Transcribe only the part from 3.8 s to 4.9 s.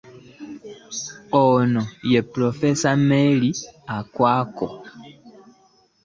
Okwakol